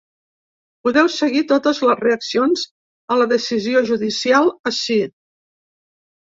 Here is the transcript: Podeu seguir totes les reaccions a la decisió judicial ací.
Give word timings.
Podeu 0.85 1.09
seguir 1.15 1.43
totes 1.51 1.81
les 1.87 1.99
reaccions 2.05 2.63
a 3.13 3.19
la 3.23 3.29
decisió 3.35 3.85
judicial 3.91 4.51
ací. 4.73 4.99